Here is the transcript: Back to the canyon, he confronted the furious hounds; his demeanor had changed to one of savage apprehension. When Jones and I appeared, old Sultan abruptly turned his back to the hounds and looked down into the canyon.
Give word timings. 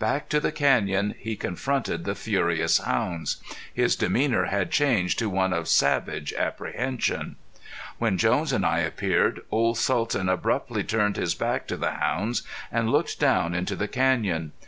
Back 0.00 0.28
to 0.30 0.40
the 0.40 0.50
canyon, 0.50 1.14
he 1.16 1.36
confronted 1.36 2.02
the 2.04 2.16
furious 2.16 2.78
hounds; 2.78 3.36
his 3.72 3.94
demeanor 3.94 4.46
had 4.46 4.72
changed 4.72 5.16
to 5.20 5.30
one 5.30 5.52
of 5.52 5.68
savage 5.68 6.32
apprehension. 6.32 7.36
When 7.98 8.18
Jones 8.18 8.52
and 8.52 8.66
I 8.66 8.80
appeared, 8.80 9.42
old 9.48 9.78
Sultan 9.78 10.28
abruptly 10.28 10.82
turned 10.82 11.14
his 11.16 11.36
back 11.36 11.68
to 11.68 11.76
the 11.76 11.92
hounds 11.92 12.42
and 12.72 12.90
looked 12.90 13.20
down 13.20 13.54
into 13.54 13.76
the 13.76 13.86
canyon. 13.86 14.50